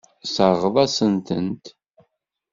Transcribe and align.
Tesseṛɣeḍ-asen-tent. 0.21 1.65